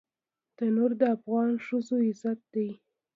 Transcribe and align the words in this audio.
تنور 0.57 0.91
د 1.01 1.03
افغانو 1.15 1.55
ښځو 1.65 1.95
عزت 2.07 2.39
دی 2.53 2.69